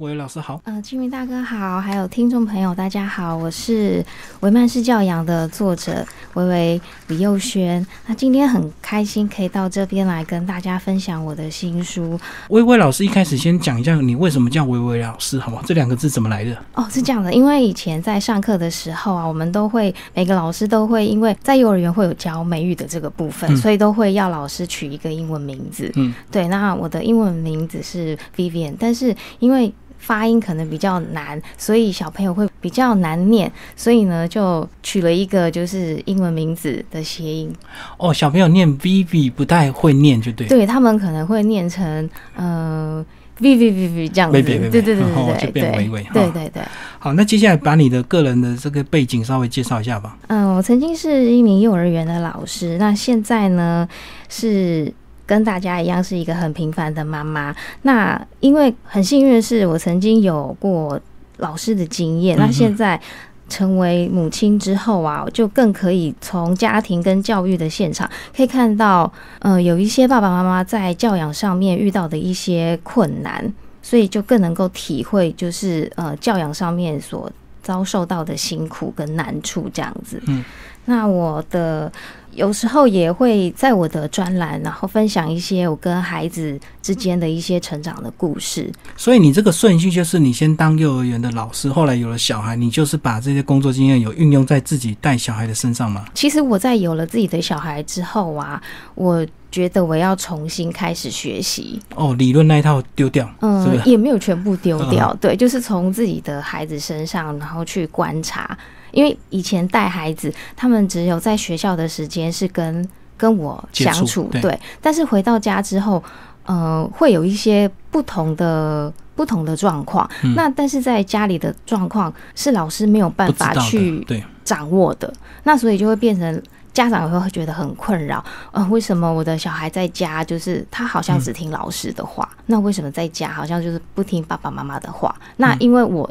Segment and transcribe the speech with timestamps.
[0.00, 4.04] 伟伟老师好，呃，金明大哥好，还有听众朋友大家好，我是
[4.40, 7.86] 维曼式教养的作者维维李佑轩。
[8.08, 12.18] 那今天很开心可以到这边来跟大家分享我的新书。
[12.48, 15.62] 微微老师一开始先讲一下你为什么叫维维老师，好吗？
[15.64, 16.58] 这两个字怎么来的？
[16.74, 25.88] 哦，是这样的，因为以前在上课的时候啊，我们都会每个老师都会因为在幼儿园会有教美语的这个部分，嗯所以都会要老师取一个英文名字。
[25.94, 29.72] 嗯，对，那我的英文名字是 Vivian，但是因为
[30.04, 37.50] 发音可能比较难，所以小朋友会比较难念，所以呢就取了一个就是英文名字的谐音。
[37.96, 40.46] 哦，小朋友念 Vivi 不太会念，就对。
[40.46, 43.04] 对他们可能会念成呃
[43.40, 46.62] V V V V 这样子对对对哦对对就变对微微哈对对对。
[46.98, 50.16] 好，那接下来把你的个人的这个背景稍微介绍一下吧。
[50.28, 53.88] 嗯，我曾经是一名幼儿园的老师，那现在呢
[54.28, 54.92] 是
[55.26, 57.54] 跟大家一样是一个很平凡的妈妈。
[57.82, 61.00] 那因为很幸运的是，我曾经有过
[61.38, 63.00] 老师的经验，那现在。
[63.46, 77.30] 成为母亲之后啊，就更可以从家庭跟教育的现场可以看到，呃，有一些爸爸妈妈在教养上面遇到的一些困难，所以就更能够体会，就是呃教养上面所
[77.62, 80.20] 遭受到的辛苦跟难处这样子。
[80.26, 80.42] 嗯，
[80.86, 81.92] 那我的
[82.34, 88.70] 有时候也会在我的专栏，然后分享一些我跟孩子之间的一些成长的故事。
[88.96, 96.04] 所以你这个顺序就是你先当幼儿园的老师，后来有了小孩，你就是把这些工作经验有运用在自己带小孩的身上吗？
[96.14, 98.62] 其实我在有了自己的小孩之后啊，
[98.94, 101.80] 我觉得我要重新开始学习。
[101.94, 103.90] 哦，理论那一套丢掉，嗯，是？
[103.90, 108.56] 也没有全部丢掉，对，就是从自己的孩子身上，然后去观察。
[108.94, 114.60] 因为以前带孩子，他们只有在学校的时间是跟跟我相处，对对。
[114.80, 116.02] 但是回到家之后，
[116.46, 120.08] 呃，会有一些不同的不同的状况。
[120.22, 124.06] 嗯那但是在家里的状况是老师没有办法去
[124.44, 128.22] 掌握的，那所以就会变成家长也会觉得很困扰。
[128.52, 135.14] 呃，为什么我的小孩在家就是他好像只听老师的话，那为什么在家好像就是不听爸爸妈妈的话？
[135.36, 136.08] 那嗯因为我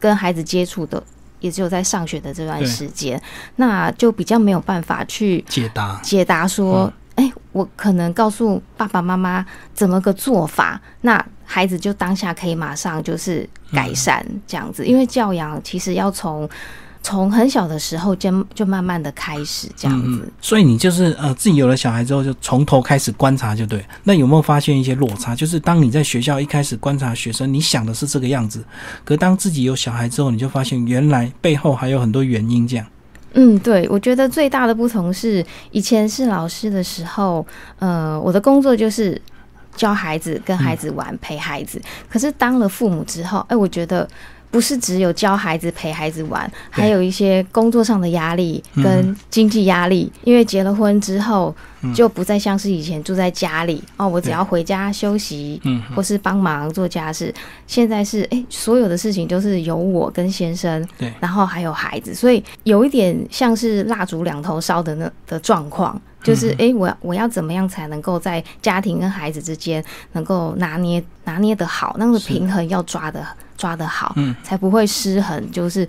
[0.00, 1.02] 跟孩子接触的
[1.40, 3.20] 也只有在上学的这段时间，
[3.56, 6.00] 那就比较没有办法去解答。
[6.02, 9.44] 解答说，哎、我可能告诉爸爸妈妈
[9.74, 14.84] 怎么个做法，那孩子就当下可以马上就是改善这样子。
[14.84, 16.48] 因为教养其实要从
[17.06, 20.22] 从很小的时候就就慢慢的开始这样子。
[20.24, 23.80] 嗯，所以你就是呃自己有了小孩之后，就从头开始观察，就对。
[24.02, 25.32] 那有没有发现一些落差？
[25.32, 28.64] 就是当你在学校一开始观察学生，你想的是这个样子，
[29.04, 32.66] 可当自己有小孩之后，你就发现原来背后还有很多原因。
[32.66, 32.84] 这样，
[33.34, 37.46] 嗯，对，我觉得最大的不同是，以前是老师的时候，
[37.78, 39.22] 呃，我的工作就是
[39.76, 41.80] 教孩子、跟孩子玩、陪孩子。
[42.10, 44.08] 可是当了父母之后，哎，我觉得
[44.50, 50.10] 不是只有教孩子、陪孩子玩，还有一些工作上的压力跟经济压力。
[50.24, 51.54] 因为结了婚之后，
[51.94, 57.32] 就不再像是以前住在家里哦，我只要回家休息，嗯，或是帮忙做家事。
[57.66, 61.12] 现在是哎，所有的事情都是由我跟先生，对。
[61.20, 69.82] 然后还有孩子，所以有一点像是蜡烛两头烧的那的状况，就是哎，我要我要怎么样才能够在家庭跟孩子之间
[70.12, 73.24] 能够拿捏拿捏的好，那个平衡要抓的
[73.56, 75.88] 抓得好，嗯，才不会失衡，就是。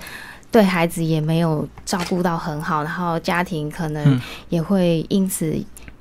[0.50, 4.22] 对孩子也没有照顾到很好，然后家庭可能嗯。
[4.48, 5.54] 也会因此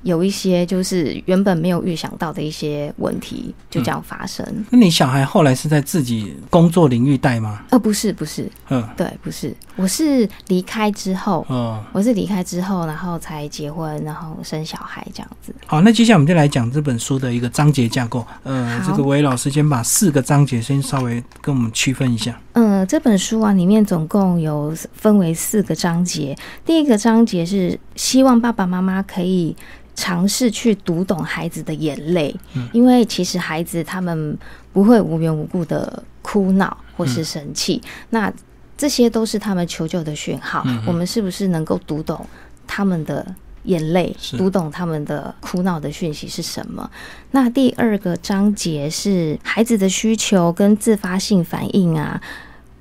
[0.06, 4.46] 有一些就是原本没有预想到的一些问题就这样发生。
[4.70, 7.64] 那你小孩后来是在自己工作领域带吗？
[7.70, 15.52] 呃，不是，不是，嗯，对，不是，我是离开之后，嗯，我是离开之后，然后才结婚，然后生小孩这样子。
[15.66, 18.24] 好，那接下来我们就来讲这本书的一个章节架构。
[18.44, 22.38] 呃，这个韦老师先把四个章节先稍微跟我们区分一下。
[22.58, 26.34] 嗯，这本书啊，里面总共有分为四个章节。
[26.64, 29.54] 第一个章节是希望爸爸妈妈可以
[29.94, 34.38] 尝试去读懂孩子的眼泪，嗯因为其实孩子他们
[34.72, 38.32] 不会无缘无故的哭闹或是生气，那
[38.74, 40.64] 这些都是他们求救的讯号。
[40.86, 42.26] 我们是不是能够读懂
[42.66, 43.36] 他们的？
[43.66, 46.88] 眼泪读懂他们的哭闹的讯息是什么？
[47.32, 52.22] 那第二个章节是孩子的需求跟自发性反应啊，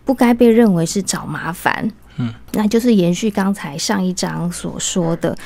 [0.06, 1.92] 不该被认为是找麻烦。
[2.18, 5.38] 嗯，那就是延续刚才上一章所说的，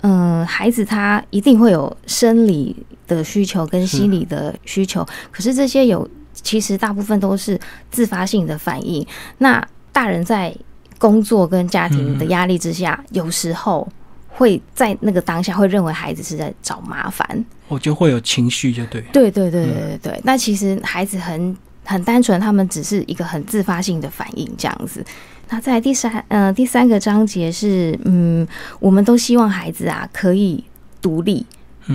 [0.00, 2.74] 嗯，孩子他一定会有生理
[3.06, 7.60] 的需求跟心理的需求，可是这些有其实大部分都是
[7.90, 9.06] 自发性的反应。
[9.38, 10.52] 那大人在
[10.98, 13.86] 工作跟家庭的压力之下，有时候
[14.28, 17.44] 会在那个当下会认为孩子是在找麻烦。
[17.68, 19.00] 我就会有情绪，就对。
[19.12, 20.20] 对对对对对对。
[20.24, 21.56] 那其实孩子很
[21.88, 25.02] 很单纯，他们只是一个很自发性的反应这样子。
[25.48, 28.46] 那在第三呃第三个章节是嗯，
[28.78, 30.62] 我们都希望孩子啊可以
[31.00, 31.46] 独立。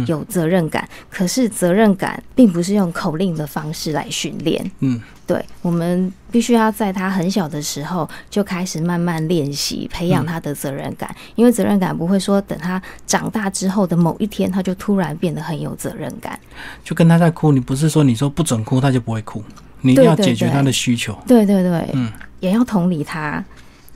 [0.08, 4.72] 有责任感，可是责任感并不是用口令的方式来训练。
[4.80, 11.16] 嗯，对，我们必须要在他很小的时候就开始慢慢练习，培养他的责任感。
[11.36, 16.40] 因为责任感不会说等他长大之后的某一天，他就突然变得很有责任感。
[16.84, 19.44] 就跟他在哭，你不是说你说不准哭，他就不会哭，
[19.84, 21.16] 你要解决他的需求。
[21.28, 23.44] 对对对，嗯，也要同理他。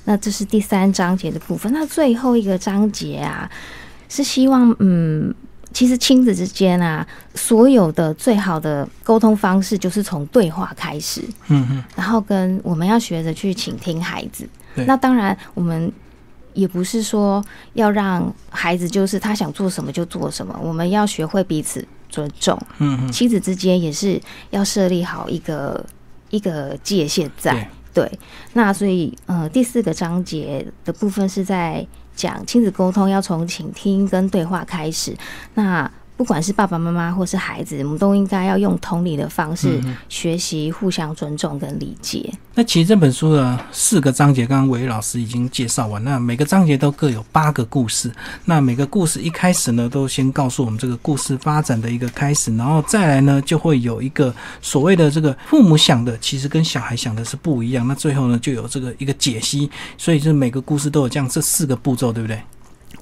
[0.05, 1.73] 那这是第三章节的部分。
[1.73, 3.49] 那最后一个章节啊，
[4.07, 5.33] 是希望嗯。
[5.73, 7.05] 其实亲子之间啊，
[7.35, 11.21] 所有的最好的沟通方式就是从对话开始。
[11.49, 11.83] 嗯嗯。
[11.95, 14.47] 然后跟我们要学着去倾听孩子。
[14.73, 14.85] 对。
[14.85, 15.91] 那当然，我们
[16.53, 17.43] 也不是说
[17.73, 20.57] 要让孩子就是他想做什么就做什么。
[20.63, 21.85] 我们要学会彼此
[22.17, 22.57] 尊重。
[22.79, 23.11] 嗯嗯。
[23.11, 25.85] 亲子之间也是要设立好一个
[26.29, 27.69] 一个界限在。
[27.93, 28.11] 对。
[28.53, 31.85] 那所以，呃，第四个章节的部分是在。
[32.17, 35.15] 讲亲子沟通要从倾听跟对话开始，
[35.53, 35.91] 那。
[36.17, 39.79] 不管是爸爸妈妈或是孩子，我们都应该要用同理的方式
[40.09, 42.33] 学习，互相尊重跟理解。
[42.55, 46.03] 那其实这本书的四个章节，刚刚韦老师已经介绍完。
[46.03, 48.11] 那每个章节都各有八个故事。
[48.45, 57.87] 那每个故事一开始呢，都先告诉我们这个故事发展的一个开始，然后再来呢，就会有一个所谓的这个父母想的，其实跟小孩想的是不一样。
[57.87, 59.69] 那最后呢，就有这个一个解析。
[59.95, 62.41] 所以，就是每个故事都有这样这四个步骤，对不对？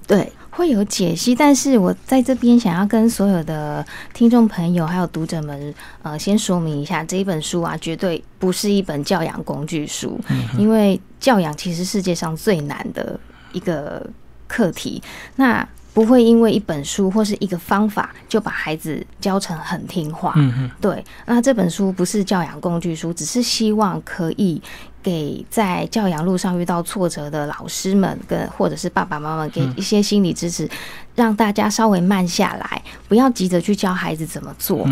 [0.06, 0.31] 对。
[0.55, 10.17] 会有解析，但是我在这边想要跟所有的听众朋友还有读者们，呃，先说明一下，这一本书啊，绝对不是一本教养工具书，
[10.57, 13.19] 因为教养其实世界上最难的
[13.51, 14.09] 一个
[14.47, 15.03] 课题。
[15.35, 20.33] 那不会因为一本书或是一个方法就把孩子教成很听话。
[20.35, 21.03] 嗯嗯，对。
[21.25, 24.61] 那这本书不是教养工具书，只是希望可以
[25.05, 30.67] 给在教养路上遇到挫折的老师们跟或者是爸爸妈妈给一些心理支持，
[31.13, 34.87] 让大家稍微慢下来，不要急着去教孩子怎么做。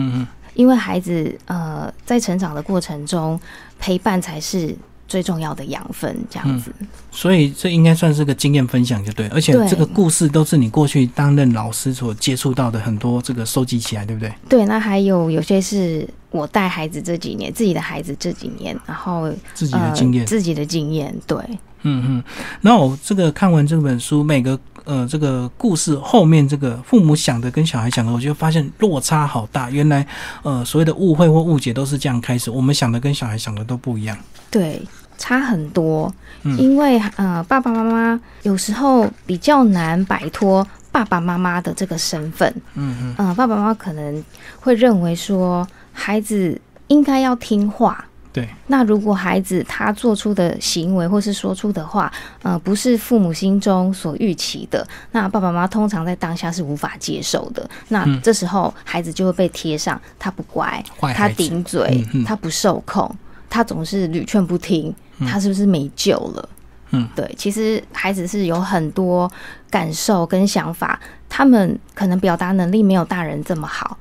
[0.54, 3.39] 因为孩子呃在成长的过程中，
[3.80, 4.77] 陪伴才是。
[5.13, 6.74] 最重要的养分，这样子，
[7.12, 9.27] 所以这应该算是个经验分享，就对。
[9.27, 14.33] 而且这个故事都是你过去担任老师所接触到的很多这个收集起来，对不对？
[14.50, 21.38] 对，那还有有些是我带孩子这几年，自己的孩子这几年，然后自己的经验，自己的经验，对，
[21.83, 22.24] 嗯嗯。
[22.62, 29.69] 那我这个看完这本书，每个呃这个故事后面这个父母想的跟小孩想的，我就发现落差好大。
[29.69, 30.04] 原来
[30.42, 34.18] 呃所谓的误会或误解都是这样开始，我们想的跟小孩想的都不一样。
[34.50, 34.81] 对。
[35.18, 36.13] 差很多，
[36.57, 42.54] 因为呃，爸爸妈妈有时候比较难摆脱爸爸妈妈的这个身份。
[42.75, 44.24] 嗯嗯，呃，爸爸妈妈可能
[44.60, 48.06] 会认为说，孩子应该要听话。
[48.31, 48.50] 对。
[48.65, 52.12] 那如果孩子他做出的行为或是说出的话，
[52.42, 57.69] 呃，不是父母心中所预期的，那爸爸妈妈通常在当下是无法接受的。
[57.89, 60.83] 那这时候孩子就会被贴上他不乖，
[61.13, 63.15] 他顶嘴，他不受控。
[63.54, 66.50] 他总是屡劝不听，他是不是没救了？
[66.90, 69.32] 嗯，对，其实孩子是有很多
[69.70, 73.96] 感受跟想法，他们可能表达能力没有大人这么好，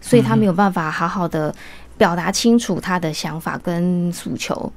[0.00, 1.54] 所以他没有办法好好的
[1.96, 4.72] 表达清楚他的想法跟诉求。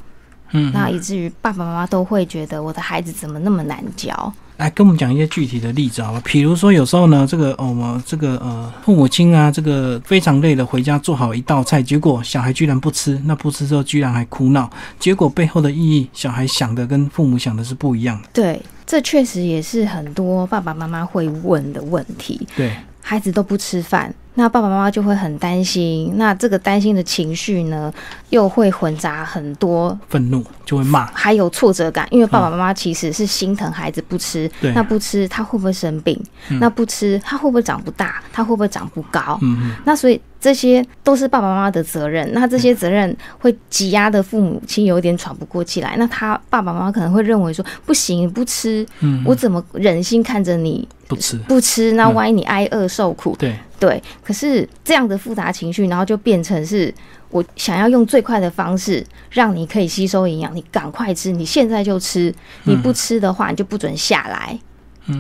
[0.52, 4.32] 嗯，那以至于爸爸妈妈都会觉得我的孩子怎么那么难教？
[4.62, 6.22] 来跟我们讲一些具体的例子好吧？
[6.24, 18.30] 比如说有时候呢，这个我们这个呃父母亲啊，这个非常累的回家做好一道菜，结果小孩居然不吃，那不吃之后居然还哭闹，结果背后的意义，小孩想的跟父母想的是不一样的。
[18.32, 22.48] 对，这确实也是很多爸爸妈妈会问的问题。
[22.56, 24.14] 对，孩子都不吃饭。
[24.36, 27.94] 那爸爸妈妈就会很担心，那这个担心的情绪呢，
[28.30, 36.18] 又会混杂很多愤怒，就会骂，还有挫折感，因为爸爸妈妈其实是心疼孩子不吃，那不吃他会不会生病？
[36.62, 38.24] 那不吃他会不会长不大？
[38.32, 39.38] 他会不会长不高？
[39.42, 51.92] 嗯那所以这些都是爸爸妈妈的责任，那这些责任会挤压的父母亲有点喘不过气来，那他爸爸妈妈可能会认为说，不行，不吃，嗯，我怎么忍心看着你不吃不吃？
[51.92, 53.54] 那万一你挨饿受苦，对。
[53.82, 56.94] 对，可是这样的复杂情绪，然后就变成是
[57.32, 62.32] 我想要用最快的方式让你可以吸收营养，你赶快吃，你现在就吃，
[62.66, 64.60] 你不吃的话，你就不准下来，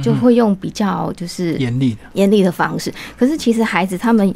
[0.04, 2.94] 就会用比较就是严厉的严厉的方式。
[3.18, 4.32] 可是其实孩子他们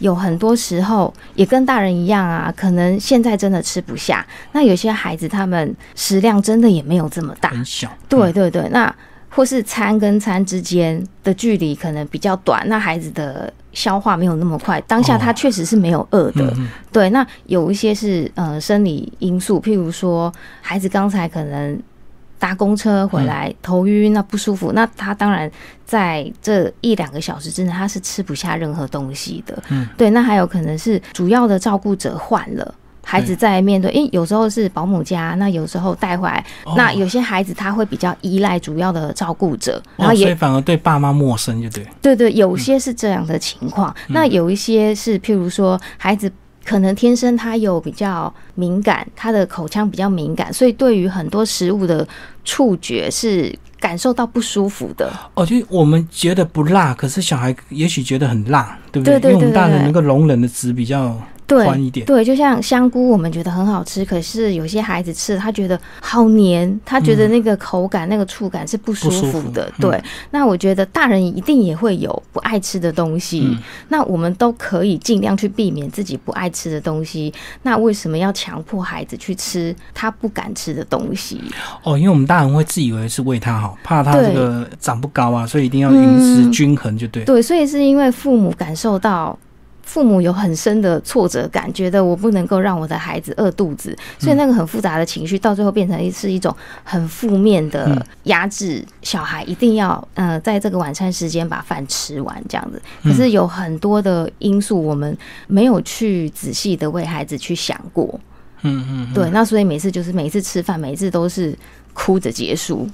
[0.00, 8.92] 有很多时候也跟大人一样啊，可能现在真的吃不下，那有些孩子他们食量真的也没有这么大，很小，对对对，那。
[9.38, 16.52] 或是餐跟餐之间的距离可能比较短，那孩子的消化没有那么快，当下他确实是没有饿的。
[16.90, 21.80] 对，那有一些是呃生理因素，譬如说孩子刚才可能
[22.36, 25.48] 搭公车回来头晕，那不舒服，那他当然
[25.86, 29.56] 在这一两个小时之内他是吃不下任何东西的。
[29.68, 32.74] 嗯，对，那还有可能是主要的照顾者换了。
[33.10, 36.44] 孩子在面对，因为有时候是保姆家，那有时候带回来，
[36.76, 41.86] 那有些孩子他会比较依赖主要的照顾者，然后也反而对爸妈陌生，就对。
[42.02, 43.94] 对对，有些是这样的情况。
[44.08, 46.30] 那有一些是，譬如说，孩子
[46.66, 52.06] 可能天生他有比较敏感，他的口腔比较敏感，所以对于很多食物的
[52.44, 55.10] 触觉是感受到不舒服的。
[55.32, 59.18] 哦，就我们觉得不辣，可是小孩也许觉得很辣，对不对？
[59.18, 61.16] 对因为我们大人能够容忍的值比较。
[61.48, 69.72] 对对，就像香菇，我们觉得很好吃，可是有些孩子吃，他觉得好黏，他觉得那个口感、那个触感是不舒服的。
[69.80, 69.98] 对，
[70.30, 73.56] 那我觉得大人一定也会有不爱吃的东西，
[73.88, 77.32] 那我们都可以尽量去避免自己不爱吃的东西。
[77.62, 81.40] 那为什么要强迫孩子去吃他不敢吃的东西？
[81.82, 87.24] 哦，因为我们大人会自以为是为他好，怕他这个长不高啊，所以一定要饮食均衡，就对。
[87.24, 89.38] 对，所以是因为父母感受到。
[89.88, 96.54] 父母有很深的挫折感，觉得我不能够让我的孩子饿肚子，所以那个很复杂的情绪，到最后变成是一种
[96.84, 98.84] 很负面的压制。
[99.00, 102.80] 小孩一定要呃，在这个晚餐时间把饭吃完，这样子。
[103.02, 105.16] 可是有很多的因素，我们
[105.46, 108.20] 没有去仔细的为孩子去想过。
[108.60, 109.30] 嗯嗯，对。
[109.30, 111.56] 那所以每次就是每次吃饭，每次都是。
[111.98, 112.88] 哭着结束。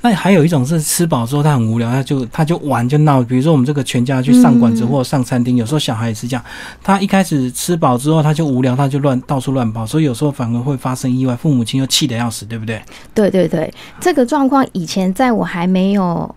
[0.00, 3.20] 那还有一种是吃饱之后他很无聊，他就他就玩就闹。
[3.20, 6.44] 比如说我们这个全家去上馆子或者上餐厅，有时候小孩也是这样。
[6.80, 12.80] 他一开始吃饱之后他就无聊，他就乱到处乱跑，所以有时候反而会发生意外，父母亲又气得要死，对不对？
[13.12, 16.32] 对对对，这个状况以前在我还没有。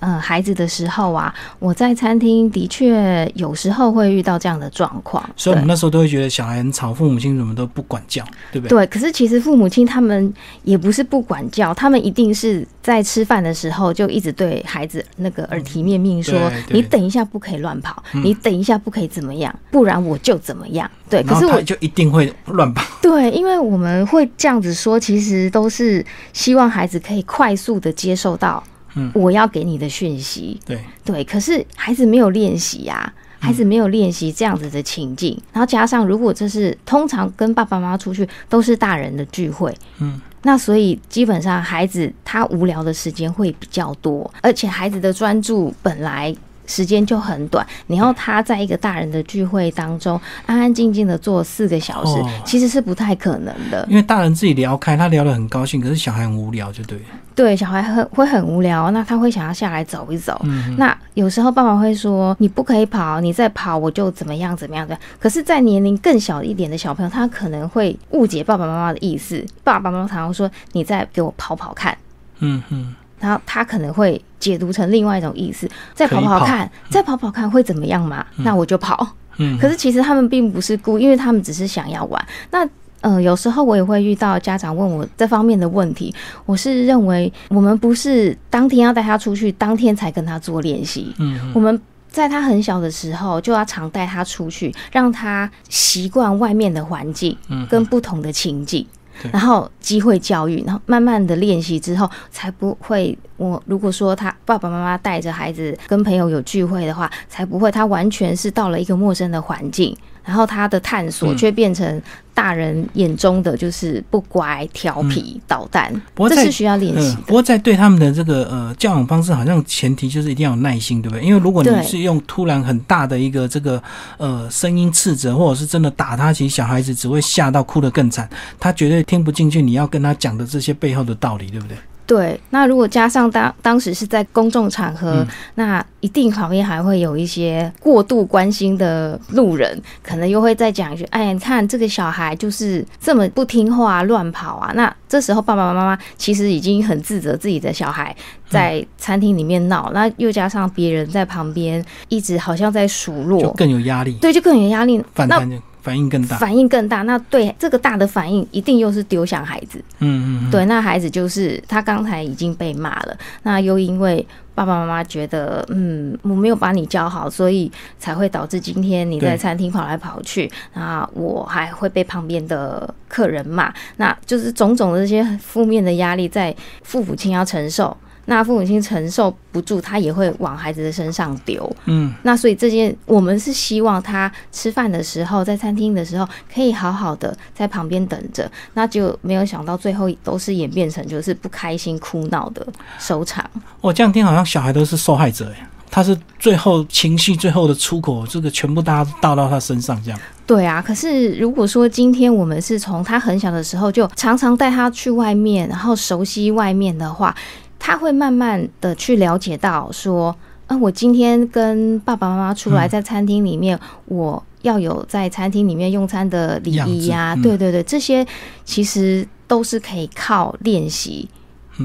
[0.00, 8.78] 嗯，孩子的时候啊，我在餐厅的确有时候会遇到这样的状况，所以我们那时候都会觉得小孩很吵，父母亲怎么都不管教，对不对？
[8.78, 10.32] 对，可是其实父母亲他们
[10.64, 22.86] 也不是不管教，他们一定是在吃饭的时候就一直对孩子那个耳提面命说：“你等一下不可以乱跑，你等一下不可以怎么样，不然我就怎么样。”对，可是我就一定会乱跑。
[23.02, 28.62] 对，因为我们会这样子说，其实都是希望孩子可以快速的接受到。
[28.94, 30.78] 嗯，我要给你的讯息，对。
[31.04, 46.34] 对，可是孩子没有练习呀，孩子没有练习这样子的情境，然后加上如果这是通常跟爸爸妈妈出去都是大人的聚会，嗯，那所以基本上孩子他无聊的时间会比较多，而且孩子的专注本来。
[46.70, 53.84] 时间就很短，然后他在一个大人的聚会当中安安静静的坐四个小时，其实是不太可能的。
[53.90, 56.98] 因为大人自己聊开，他聊得很高兴，可是小孩很无聊，就对。
[57.34, 60.38] 对，小孩很会很无聊，那他会想要下来走一走。
[60.76, 69.42] 那有时候爸爸会说：“你不可以跑，你再跑我就怎么样怎么样的。”可是，在年龄更小一点的小朋友，他可能会误解爸爸妈妈的意思。
[69.64, 71.96] 爸爸妈妈常常说：“你再给我跑跑看。”
[72.40, 72.94] 嗯哼。
[73.20, 78.26] 然后他可能会解读成另外一种意思，再跑跑看，再跑跑看会怎么样嘛？
[78.38, 79.06] 那我就跑。
[79.36, 82.26] 嗯，可是其实他们并不是故意，因为他们只是想要玩。
[82.50, 82.68] 那
[83.00, 91.14] 呃，有时候我也会遇到家长问我这方面的问题，我是认为我们不是当天要带他出去，当天才跟他做练习。
[91.18, 97.34] 嗯，我们在他很小的时候就要常带他出去，让他习惯外面的环境，
[97.70, 98.86] 跟不同的情境。
[99.32, 103.16] 然后机会教育，然后慢慢的练习之后，才不会。
[103.36, 109.96] 我如果说他爸爸妈妈带着孩子跟朋友有聚会的话，才不会他完全是到了一个陌生的环境，
[110.30, 112.00] 然后他的探索却变成
[112.32, 115.92] 大人眼中的就是不乖、调皮、捣蛋。
[116.14, 117.16] 不过这是需要练习。
[117.26, 121.26] 不过在对他们的这个呃教养方式，好像前提就是一定要有耐心，对不对？
[121.26, 123.82] 因为如果你是用突然很大的一个这个
[124.18, 131.76] 呃声音斥责，或者是真的打他，其实小孩子只会吓到哭得更惨，他绝对听不进去你要跟他讲的这些背后的道理，对不对？
[132.10, 135.24] 对，那如果加上当当时是在公众场合，
[135.54, 148.12] 那一定旁边还会有一些过度关心的路人，可能又会再讲一句：“哎，你看这个小孩就是这么不听话、乱跑啊！”那这时候爸爸妈妈其实已经很自责自己的小孩
[148.48, 154.14] 在餐厅里面闹，那又加上别人在旁边一直好像在数落，就更有压力。
[154.20, 155.00] 对，就更有压力。
[155.14, 155.46] 那
[155.82, 157.02] 反应更大，反应更大。
[157.02, 159.82] 那对这个大的反应，一定又是丢向孩子。
[159.98, 177.96] 嗯嗯，对，那孩子就是他刚才已经被骂了，那又因为爸爸妈妈觉得，嗯，我没有把你教好，所以才会导致今天你在餐厅跑来跑去，那我还会被旁边的客人骂，那就是种种的这些负面的压力，在父母亲要承受。
[178.30, 181.68] 那父母亲承受不住，他也会往孩子的身上丢。
[181.86, 188.48] 嗯，那所以这件，我们是希望他吃饭的时候，在餐厅的时候，可以好好的在旁边等着。
[188.74, 192.64] 那就没有想到最后都是演变成就是不开心、哭闹的
[193.00, 193.44] 收场。
[193.80, 200.20] 我这样听好像小孩都是受害者哎，他是最后情绪最后的出口，这个全部大家倒到他身上这样。
[200.46, 207.34] 对啊，可是如果说今天我们是从他很小的时候就常常带他去外面，然后熟悉外面的话，
[207.80, 210.36] 他会慢慢的去了解到说，
[210.68, 218.24] 啊，我今天跟爸爸妈妈出来在餐厅里面，我要有在餐厅里面用餐的礼仪呀，对对对，这些
[218.64, 221.28] 其实都是可以靠练习。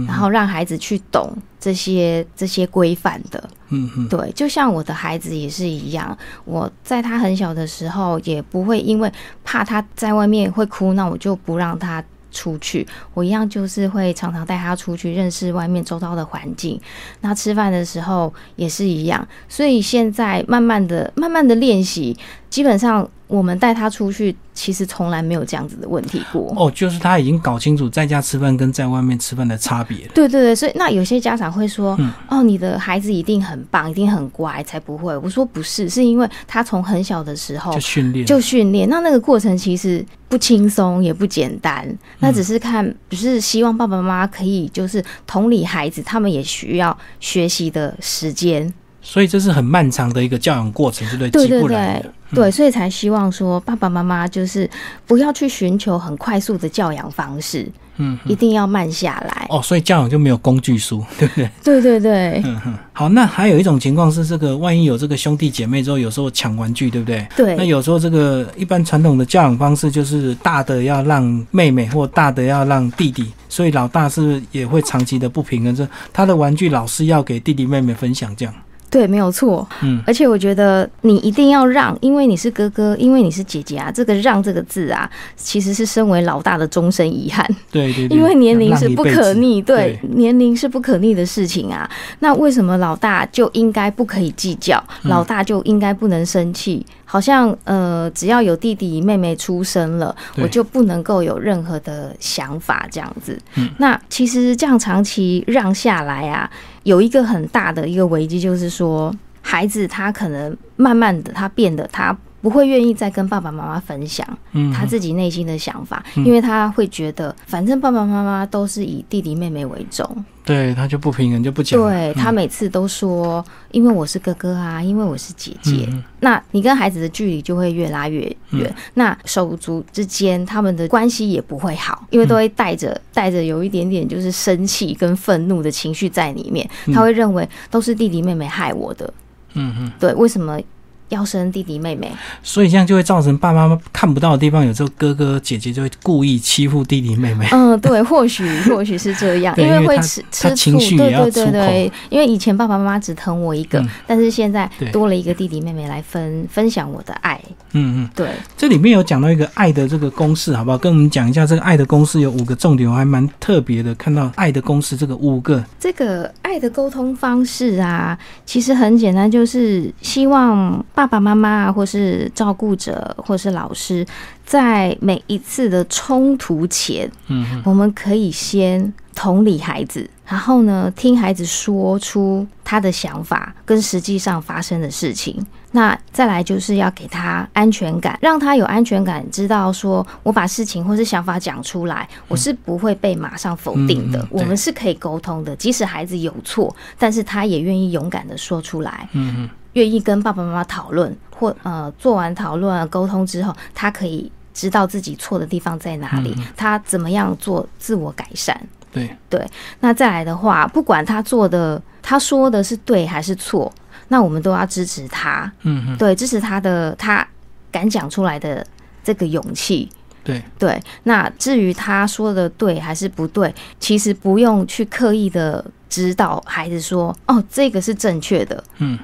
[0.06, 9.10] 然后让孩子去懂这些这些规范的，嗯嗯，对，就像我的孩子也是一样，我在他很小的时候，也不会因为
[9.46, 12.04] 怕他在外面会哭，那我就不让他
[12.36, 16.80] 出去，我一样就是会常常带他出去认识外面周遭的环境。
[17.22, 22.16] 那吃饭的时候也是一样，所以现在慢慢的、慢慢的练习，
[22.50, 23.10] 基本上。
[23.28, 26.54] 我们带他出去，其实从来没有这样子的问题过。
[26.56, 30.12] 哦，就是他已经搞清楚在家吃饭跟在外面吃饭的差别了。
[30.14, 31.98] 对对对，所以那有些家长会说
[32.30, 38.88] ：“哦，你的孩子一定很棒，一定很乖，才不会。”我说：“不是，是因为他从很小的时候就训练，就训练。
[38.90, 41.88] 那那个过程其实不轻松，也不简单。
[42.20, 48.72] 那只是看，只是希望爸爸妈妈可以就是同理孩子，他们也需要学习的时间。
[49.06, 51.48] 所以这是很漫长的一个教养过程，对不对？
[51.48, 52.06] 对对对。
[52.34, 54.70] 对，所以才希望说爸爸妈妈就是
[55.06, 59.46] 不要去寻求很快速的教养方式，嗯，一定要慢下来。
[59.50, 61.50] 哦，所以教养就没有工具书， 对不对？
[61.64, 62.42] 对对对。
[62.44, 62.74] 嗯哼。
[62.92, 67.26] 好，那还有一种情况是，这个万一有这个兄弟姐妹之后，有时候抢玩具，对不对？
[67.38, 67.56] 对。
[67.56, 78.54] 那有时候这个一般传统的教养方式就是大的要让妹妹，或大的要让弟弟，所以老大是也会长期的不平衡，这他的玩具老是要给弟弟妹妹分享，这样。
[78.90, 79.68] 对，没有错。
[79.82, 83.92] 嗯，而且我觉得你一定要让，因为你是哥哥，因为你是姐姐啊。
[83.92, 87.46] 这个“让”这个字啊，其实是身为老大的终身遗憾。
[87.72, 88.08] 对对。
[88.08, 91.90] 因为年龄是不可逆，对，年龄是不可逆的事情啊。
[92.20, 94.82] 那为什么老大就应该不可以计较？
[95.04, 96.86] 老大就应该不能生气？
[97.04, 103.38] 好像呃，只要有弟弟妹妹出生了，我就不能够有任何的想法这样子。
[103.56, 103.70] 嗯。
[103.78, 106.50] 那其实这样长期让下来啊。
[106.86, 112.16] 有一个很大的一个危机，就是说，孩子他可能慢慢的，他变得他
[112.46, 114.24] 不会愿意再跟爸爸妈妈分享
[114.72, 120.08] 他自己内心的想法，因为他会觉得，反正爸爸妈妈都是以弟弟妹妹为重。
[120.44, 121.82] 对他就不平衡，就不讲。
[121.82, 125.90] 对他每次都说，因为我是哥哥啊，因为我是姐姐。
[126.20, 136.70] 那你跟孩子的距离就会越拉越远，那手足之间他们的关系也不会好，因为都会带着带着有一点点就是生气跟愤怒的情绪在里面。
[136.94, 139.12] 他会认为都是弟弟妹妹害我的。
[139.56, 140.60] 嗯嗯，对，为什么？
[141.10, 147.48] 要生弟弟妹妹，所以这样就会造成爸爸妈妈看不到的地方，有时候哥哥姐姐就会故意欺负弟弟妹妹。
[147.52, 151.92] 嗯，对，或许 或许是这样，因为会吃吃醋，对对对对。
[152.10, 157.40] 因为以前爸爸妈妈只疼我一个，但是现在多了一个弟弟妹妹来分分享我的爱。
[157.74, 158.30] 嗯嗯，对。
[158.58, 160.78] 这里面有讲到一个爱的这个公式，好不好？
[160.78, 165.64] 跟我们讲一下这个爱的公式有五个重点，我还蛮特别的，看到爱的公式这个五个。
[165.80, 170.84] 这个爱的沟通方式啊，其实很简单，就是希望。
[170.96, 174.06] 爸爸妈妈啊，或是照顾者，或是老师，
[174.46, 185.46] 在每一次的冲突前，嗯，我们可以先同理孩子，然后呢，听孩子说出他的想法跟实际上发生的事情。
[185.72, 194.26] 那再来就是要给他安全感，让他有安全感，知道说我把事情或是想法讲出来，我是不会被马上否定的。
[194.32, 199.10] 我们是可以沟通的，即使孩子有错，但是他也愿意勇敢的说出来。
[199.12, 199.50] 嗯嗯。
[199.76, 208.60] 愿意跟爸爸妈妈讨论，或呃做完讨论沟通之后，他可以知道自己错的地方在哪里，他怎么样做自我改善。
[208.92, 209.46] 对对，
[209.82, 213.70] 那再来的话，不管他做的、他说的是对还是错，
[214.08, 215.52] 那我们都要支持他。
[215.64, 217.28] 嗯嗯，对，支持他的他
[217.70, 218.66] 敢讲出来的
[219.04, 219.90] 这个勇气。
[220.24, 228.64] 对对，那至于他说的对还是不对，其实不用去刻意的指导孩子说，哦，这个是正确的。
[228.78, 228.98] 嗯。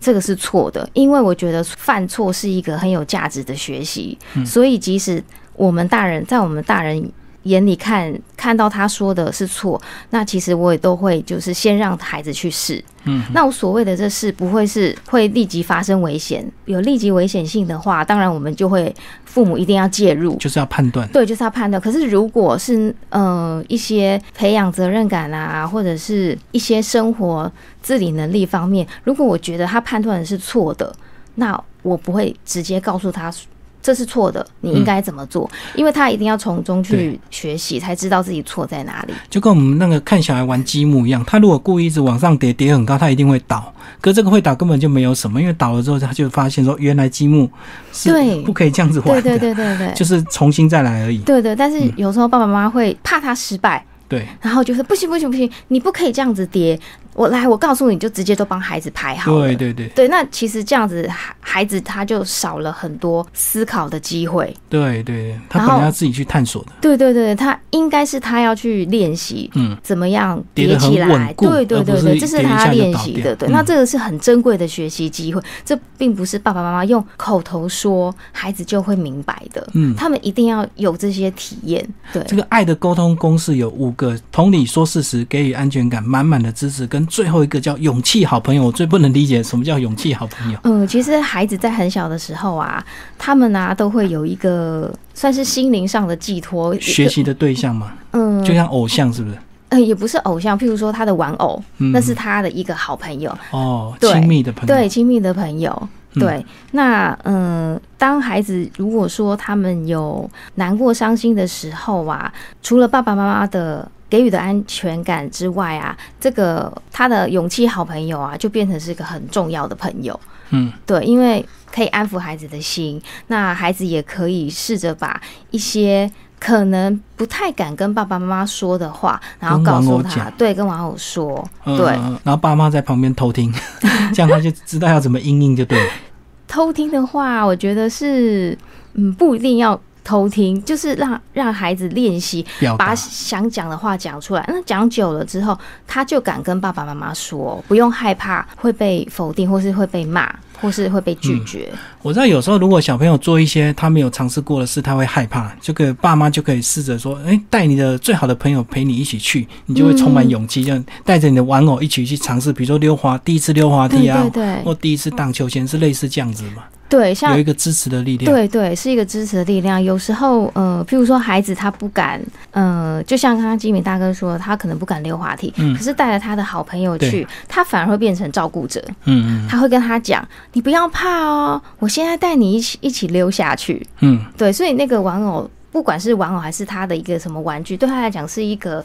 [0.00, 5.22] 这个是错的，因为我觉得犯错是一个很有价值的学习，所以即使
[5.54, 7.10] 我们大人在我们大人
[7.48, 9.80] 眼里看看到他说的是错，
[10.10, 12.82] 那其实我也都会就是先让孩子去试。
[13.04, 20.36] 嗯，那我所谓的这事不会是会立即发生危险，有立即危险性的话，当然我们就会父母一定要介入。
[20.36, 21.08] 就是要判断。
[21.08, 21.80] 对，就是要判断。
[21.80, 30.94] 可是如果是呃一些培养责任感啊，或者是一些生活自理能力方面，如果我觉得他判断的是错的，
[31.36, 33.32] 那我不会直接告诉他
[33.80, 39.14] 这是错的，你应该怎么做，因为他一定要从中去对学习，才知道自己错在哪里。
[39.30, 43.72] 就跟我们那个看小孩玩积木一样，他如果故意一直往上叠，叠很高，他一定会倒。
[44.00, 47.50] 可这个会倒根本就没有什么，因为倒了之后，他就发现说，原来积木
[47.92, 48.10] 是
[48.42, 51.18] 不可以这样子玩的，对对对对，就是重新再来而已。
[51.18, 51.56] 对对。
[51.56, 56.78] 但是嗯有时候爸爸妈妈会怕他失败，对，然后就是不行不行不行，你不可以这样子叠。
[57.18, 59.48] 我来，我告诉你就直接都帮孩子排好了。
[59.48, 64.54] 对对对对，那其实这样子，孩孩子他就少了很多思考的机会。
[64.68, 66.70] 对对，他然后本来要自己去探索的。
[66.80, 73.34] 对对对，他应该是他要去练习嗯，怎么样叠起来对对对对，这是他练习的。
[73.34, 75.42] 对，嗯那这个是很珍贵的学习机会。
[75.64, 79.66] 这并不是爸爸妈妈用口头说，孩子就会明白的。
[79.72, 81.84] 嗯他们一定要有这些体验。
[82.12, 88.64] 对，这个爱的沟通公式有五个：同理、说事实、给予安全感、满满的支持，跟最后一个叫勇气好朋友。
[88.64, 90.58] 我最不能理解什么叫勇气好朋友。
[90.64, 92.84] 嗯，其实孩子在很小的时候啊，
[93.18, 99.36] 他们啊都会有一个算是心灵上的寄托，学习的对象嘛，嗯，就像偶像，是不是？
[99.70, 104.74] 呃，也不是偶像，譬如说他的玩偶，嗯那是他的一个好朋友，哦，对亲密的朋友。
[104.74, 105.88] 对，亲密的朋友。
[106.14, 120.18] 嗯对，那嗯、呃当孩子如果说他们有难过、伤心的时候啊，除了爸爸妈妈的给予的安全感之外啊，这个他的勇气好朋友啊，就变成是一个很重要的朋友。
[120.50, 131.86] 嗯，对，因为可以安抚孩子的心，那孩子也可以试着把一些可能不太敢跟爸爸妈妈说的话，然后告诉他对，跟玩偶说，嗯对，
[132.24, 133.52] 然后爸妈在旁边偷听，
[134.14, 135.90] 这样他就知道要怎么应应就对了。
[136.48, 138.56] 偷听的话，我觉得是，
[138.94, 144.42] 嗯，不一定要偷听，就是让让孩子练习表把想讲的话讲出来。
[144.48, 151.70] 那讲久了之后，他就敢跟爸爸妈妈说，不用害怕会被否定，或是会被骂，或是会被拒绝。
[152.00, 168.32] 我知道有时候如果小朋友做一些他没有尝试过的事，他会害怕，这个爸妈就可以试着说，哎，带你的最好的朋友陪你一起去，你就会充满勇气，这样带着你的玩偶一起去尝试，比如说溜滑，第一次溜滑梯啊，对对或第一次荡秋千，是类似这样子嘛，对，像有一个支持的力量。
[168.32, 169.82] 对对，是一个支持的力量。
[169.82, 172.20] 有时候，呃，譬如说孩子他不敢，
[172.50, 178.82] 呃，就像刚刚吉米大哥说，他可能不敢溜滑梯，嗯可是带着他的好朋友去，他反而会变成照顾者。
[179.04, 183.86] 嗯嗯他会跟他讲：“你不要怕哦，我现在带你一起一起溜下去。
[184.00, 188.82] 嗯，”对，所以那个玩偶，不管是玩偶还是他的一个什么玩具，对他来讲是一个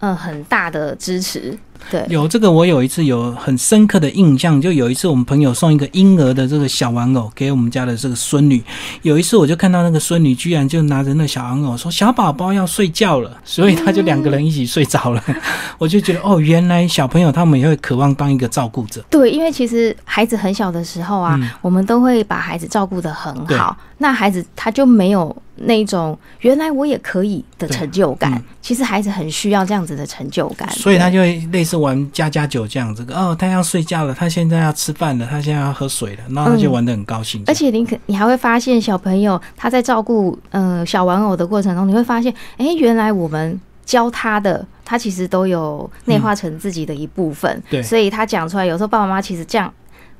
[0.00, 1.56] 呃很大的支持。
[1.90, 8.62] 对，有这个，我有一次有很深刻的印象，就有一次我们朋友送一个婴儿的这个小玩偶给我们家的这个孙女，
[9.02, 15.22] 有一次我就看到那个孙女居然就拿着那小玩偶说小宝宝要睡觉了，所以他就两个人一起睡着了，
[15.78, 21.50] 我就觉得哦，原来小朋友他们也会渴望当一个照顾者，对，因为其实孩子很小的时候啊，嗯。
[21.60, 28.32] 我们都会把孩子照顾得很好，那孩子他就没有那种原来我也可以的成就感。
[28.34, 28.42] 嗯。
[28.60, 47.62] 其实孩子很需要这样子的成就感，所以他就会类是玩家家酒这样子，哦，他要睡觉了，他现在要吃饭了，他现在要喝水了，然后他就玩的很高兴，而且你可你还会发现小朋友他在照顾呃小玩偶的过程中，你会发现，哎，原来我们教他的，他其实都有内化成自己的一部分。
[47.70, 49.72] 对所以他讲出来，有时候爸爸妈妈其实这样。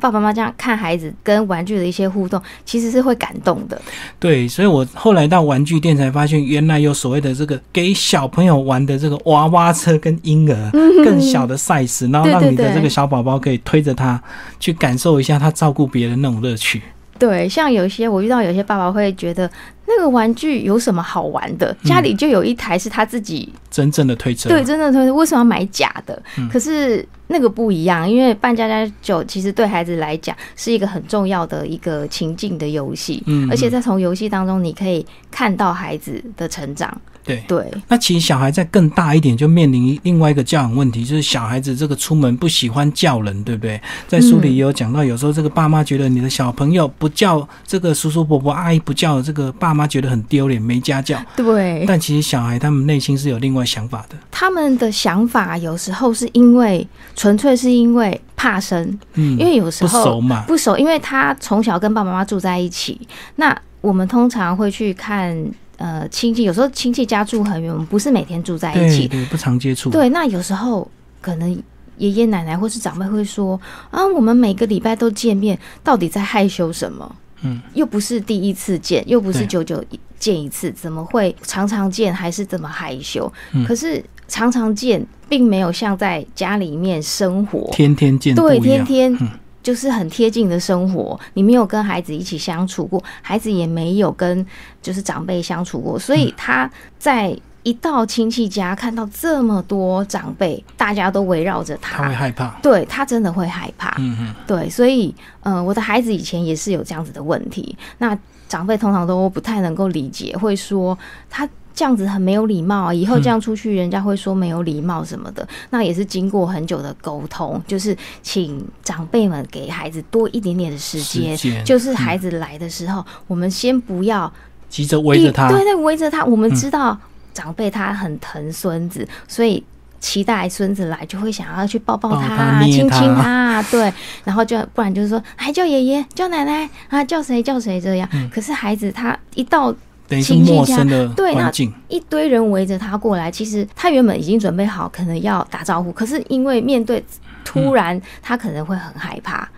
[0.05, 3.81] 爸爸妈妈这样看孩子跟玩具的一些互动，其实是会感动的。
[4.19, 10.71] 对，所以我后来到玩具店才发现，原来有所谓的这个给小朋友玩的这个娃娃车跟婴儿
[11.03, 14.23] 更小的 size，然后让你的这个小宝宝可以推着他
[14.61, 16.83] 去感受一下他照顾别人那种乐趣。
[17.19, 19.51] 对，像有些我遇到有些爸爸会觉得
[19.87, 26.23] 那个玩具有什么好玩的，嗯家里就有一台是他自己真正的推车，对，真的推车，为什么要买假的？
[26.37, 37.01] 嗯可是那个不一样，因为扮家家酒其实对孩子来讲是一个很重要的一个情境的游戏，嗯，而且嗯在从游戏当中你可以看到孩子的成长。
[37.25, 37.43] 对。
[37.49, 43.81] 对，那其实小孩在更大一点，就面临另外一个教养问题，就是小孩子这个出门不喜欢叫人，对不对？
[44.07, 51.19] 在书里也有讲到，有时候这个爸妈觉得你的小朋友不叫这个叔叔伯伯阿姨不叫，这个爸妈觉得很丢脸，没家教。
[51.35, 63.01] 对，但其实小孩他们内心是有另外想法的，他们的想法有时候是因为纯粹是因为怕生，嗯，因为有时候不候熟嘛，不熟，因为他从小跟爸爸妈妈住在一起。
[63.37, 65.37] 那我们通常会去看
[65.77, 69.91] 呃亲戚，有时候亲戚家住很远，我们不是每天住在一起，对，不常接触。
[69.91, 71.51] 对，那有时候可能
[71.99, 77.17] 爷爷奶奶或是长辈会说啊，我们每个礼拜都见面，到底在害羞什么？
[77.43, 79.85] 嗯，又不是第一次见，又不是对久久
[80.19, 83.31] 见一次，怎么会常常见还是这么害羞？
[83.53, 89.29] 嗯可是常常见，并没有像在家里面生活，天天见对，天天嗯
[89.63, 94.45] 就是很贴近的生活，你没有跟孩子一起相处过，孩子也没有跟
[94.83, 102.49] 就是长辈相处过，所以嗯他在一到亲戚家看到这么多长辈，大家都围绕着他他会，害怕。
[102.63, 103.95] 对他真的会害怕。
[103.99, 110.99] 嗯嗯，对，所以呃，我的孩子以前也是有这样子的问题，那长辈通常都不太能够理解，会说
[111.31, 111.49] 他。
[111.75, 112.95] 这样子很没有礼貌啊！
[112.95, 115.47] 以后这样出去，人家会说没有礼貌什么的。
[115.71, 124.33] 那也是经过很久的沟通，就是请长辈们给孩子多一点点的时间，就是孩子来的时候，我们先不要
[124.69, 125.51] 急着围着他。
[125.51, 126.25] 对对，围着他。
[126.25, 126.97] 我们嗯知道
[127.33, 129.63] 长辈他很疼孙子，所以
[129.99, 133.93] 期待孙子来就会想要去抱抱抱他、他捏亲亲他他，对。
[134.23, 138.09] 然后就不然就是说，还叫爷爷、叫奶奶啊，叫谁叫谁这样。
[138.13, 139.75] 嗯可是孩子他一到
[140.07, 141.73] 等于是亲戚家陌生的环境。
[141.89, 147.05] 一堆人围着他过来，其实他原本已经准备好，可能要打招呼，可是因为面对
[147.45, 149.49] 突然，他可能会很害怕，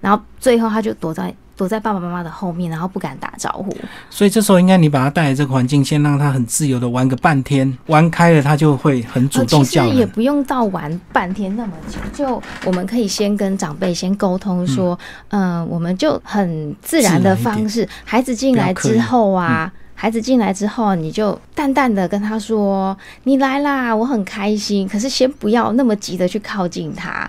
[0.00, 3.74] 然后最后他就躲在躲在爸爸妈妈的后面，然后不敢打招呼。
[4.10, 9.92] 所以这时候应该你把他带来这个环境，先让他很自由的玩个半天，玩开了他就会很主动呃、其叫人。
[9.92, 19.72] 实也不用到玩半天那么久，就我们可以先跟长辈先沟通说，嗯、我们就很自然的方式，孩子进来之后啊。
[19.98, 27.28] 孩子进来之后，你就淡淡的跟他说：“你来啦，我很开心。”可是先不要那么急的去靠近他。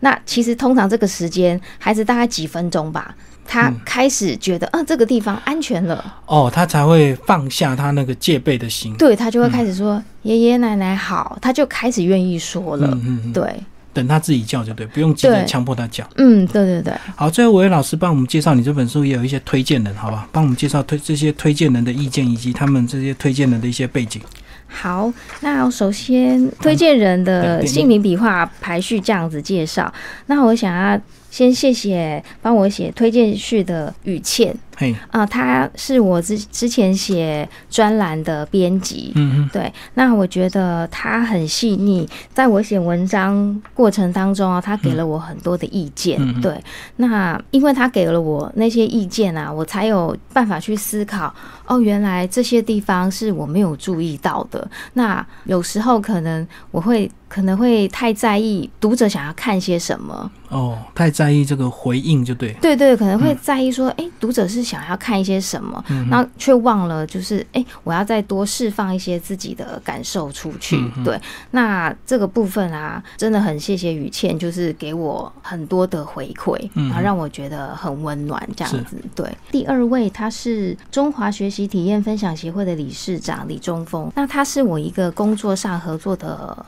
[0.00, 8.94] 那其实通常这个时间，孩子大概几分钟吧，他嗯开始觉得，嗯、这个地方安全了，哦，他才会放下他那个戒备的心。
[8.96, 12.88] 对他就会开始说：“爷爷奶奶好。”他就开始愿意说了。
[13.04, 16.04] 嗯，对，等他自己叫就对，不用急着强迫他叫。
[16.16, 20.28] 嗯，对对对，好，最后伟伟老师帮我们介绍你这本书，也有一些推荐人，好吧？
[20.30, 24.20] 帮我们介绍推这些推荐人的意见，以及他们这些推荐人的一些背景。
[24.68, 29.92] 好，那首先推荐人的姓名笔画排序这样子介绍。
[30.26, 31.00] 那我想要
[31.30, 39.12] 先谢谢帮我写推荐序的雨倩嘿，啊、她是我之之前写专栏的编辑。
[39.14, 46.18] 嗯嗯，对，那我觉得她很细腻，在我写文章过程当中啊，她给了我很多的意见。
[46.40, 46.58] 对，
[46.96, 51.32] 那因为她给了我那些意见啊，我才有办法去思考。
[51.66, 54.66] 哦，原来这些地方是我没有注意到的。
[54.94, 62.52] 那有时候可能我会可能会太在意读者想要看些什么，哦，太在意这个回应就对。
[62.54, 70.76] 对对，可能会在意说，哎、读者是想要看一些什么，嗯那却忘了就是，哎、我要再多释放一些自己的感受出去。
[71.04, 71.16] 对，
[71.52, 78.96] 那这个部分啊，真的很谢谢雨倩，就是给我很多的回馈，嗯然后让我觉得很温暖，这样子。
[79.14, 86.66] 对，第二位他是中华学习体验分享协会的理事长李中峰，那他是我一个工作上合作的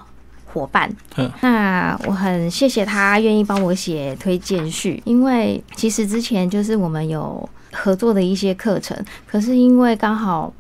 [0.53, 0.91] 伙伴。
[1.17, 10.53] 嗯那我很谢谢他愿意帮我写推荐序，因为其实之前就是我们有合作的一些课程，可是因为刚好，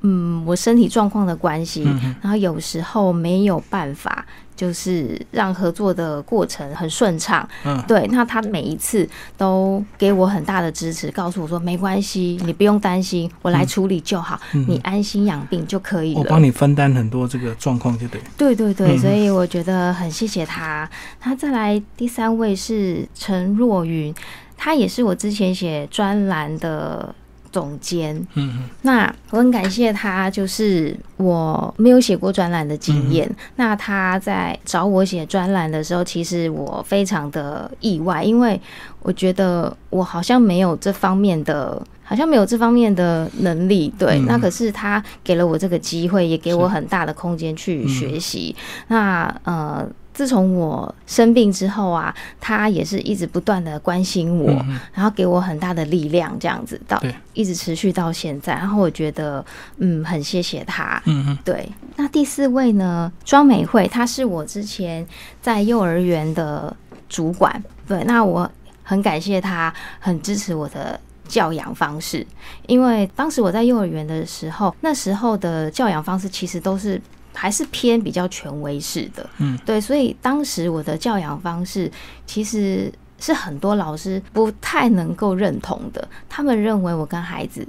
[0.00, 1.84] 嗯，我身体状况的关系，
[2.20, 4.26] 然后有时候没有办法。
[4.58, 8.04] 就是让合作的过程很顺畅，嗯，对。
[8.10, 16.18] 那他每一次都给我很大的支持，告诉我说没关系，你不用担心，我来处理就好，嗯你安心养病就可以了。
[16.20, 18.20] 我帮你分担很多这个状况就对。
[18.36, 20.90] 对对对，嗯所以我觉得很谢谢他。
[21.20, 24.12] 他再来第三位是陈若云，
[24.56, 27.14] 他也是我之前写专栏的
[27.58, 28.16] 总监。
[28.34, 33.28] 嗯嗯那我很感谢他，就是我没有写过专栏的经验。
[33.56, 38.60] 那他在找我写专栏的时候，其实我非常的意外，因为
[39.02, 41.82] 我觉得我好像没有这方面的。
[42.08, 44.18] 好像没有这方面的能力，对。
[44.18, 48.56] 嗯那可是他给了我这个机会，也给我很大的空间去嗯学习。
[48.86, 49.86] 那呃，
[50.18, 54.50] 自从我生病之后啊，他也是一直不断的关心我，
[54.92, 57.00] 然后给我很大的力量，这样子到
[57.34, 58.54] 一直持续到现在。
[58.54, 61.00] 然后我觉得，嗯，很谢谢他。
[61.04, 65.06] 嗯嗯对，那第四位呢，庄美惠，她是我之前
[65.40, 66.76] 在幼儿园的
[67.08, 67.62] 主管。
[67.86, 68.50] 对，那我
[68.82, 70.98] 很感谢她，很支持我的。
[71.28, 72.26] 教养方式，
[72.66, 76.98] 因为当时我在幼儿园的时候，那时候的教养方式其实都是
[77.38, 81.88] 还是偏比较权威式的，嗯，对，所以当时我的教养方式
[82.26, 87.64] 其实是很多老师不太能够认同的，他们认为我跟孩子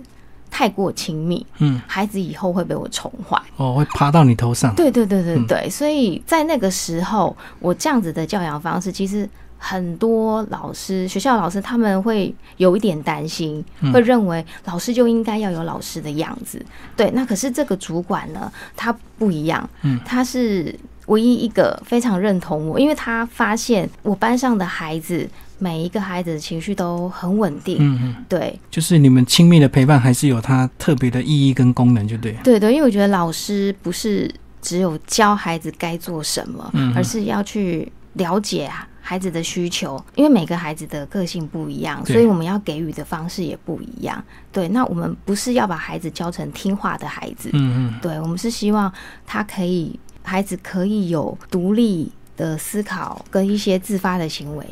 [0.49, 3.39] 太过亲密，嗯，孩子以后会被我宠坏。
[3.57, 4.73] 哦，会爬到你头上。
[4.73, 16.65] 对对对对对，所以在那个时候，我这样子的教养方式，其实很多老师、学校老师他们会有一点担心，会认为老师就应该要有老师的样子。
[16.95, 20.73] 对，那可是这个主管呢，他不一样，嗯，他是
[21.05, 25.29] 唯一一个非常认同我，因为他发现我班上的孩子。
[25.61, 32.31] 每一个孩子的情绪都很稳定，嗯嗯，对，就是你们亲密的陪伴还是有它特别的意义跟功能，就对。
[32.41, 38.71] 对对，因为我觉得老师不是只有教孩子该做什么，嗯而是要去了解
[39.09, 44.23] 孩子的需求，因为每个孩子的个性不一样，所以我们要给予的方式也不一样。
[44.51, 48.93] 对，那我们不是要把孩子教成听话的孩子，嗯嗯，对我们是希望
[49.25, 52.11] 他可以，孩子可以有独立。
[52.39, 54.65] 的思考跟一些自发的行为。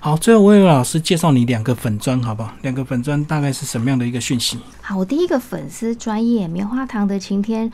[0.00, 2.50] 好，最后我有老师介绍你两个粉砖，好不好？
[2.62, 4.58] 两个粉砖大概是什么样的一个讯息？
[4.80, 7.70] 好，我第一个粉丝专业棉花糖的晴天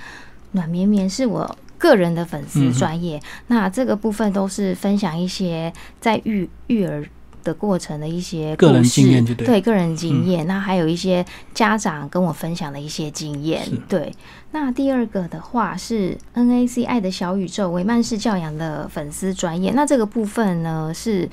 [0.51, 7.07] 暖绵绵是我个人的粉丝专业，那这个部分都是分享一些在育育儿。
[7.47, 10.45] 的过程的一些个人经验，对对个人经验。
[10.49, 13.63] 那还有一些家长跟我分享的一些经验。
[13.89, 14.13] 对，
[14.51, 19.71] 那第二个的话是 NAC 爱的小宇宙维曼式教养的粉丝专业。
[19.77, 21.31] 那这个部分呢是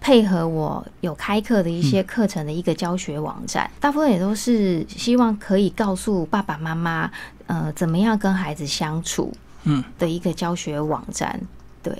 [0.00, 7.08] 配合我有开课的一些课程的一个教学网站，大部分也都是希望可以告诉爸爸妈妈，
[7.46, 9.32] 呃，怎么样跟孩子相处，
[9.64, 11.40] 嗯，的一个教学网站。
[11.82, 11.92] 对，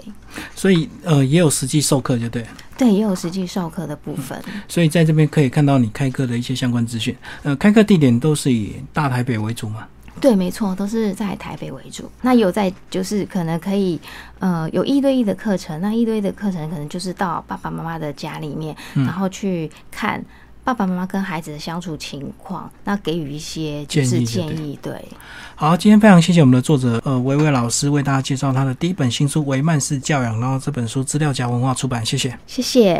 [0.54, 2.46] 所以呃也有实际授课，就对。
[2.78, 4.40] 对，也有实际授课的部分。
[4.68, 7.16] 所以在这边可以看到你开课的一些相关资讯。
[7.42, 9.88] 呃，开课地点都是以大台北为主嘛？
[10.20, 12.08] 对，没错，都是在台北为主。
[12.20, 14.00] 那有在就是可能可以
[14.38, 20.24] 呃有一对一的课程，那一对一的课程可能就是到爸爸妈妈的家里面，然后去看。
[20.64, 24.78] 爸爸妈妈跟孩子的相处情况，那给予一些就是建议。
[24.80, 25.04] 对，
[25.54, 32.94] 好，今天非常谢谢我们的作者呃维维老师为大家介绍他的第一本新书《维曼式教养》，然后这本书资料夹文化出版，谢谢，谢谢。